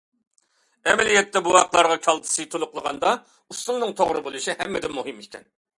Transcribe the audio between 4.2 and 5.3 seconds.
بولۇشى ھەممىدىن مۇھىم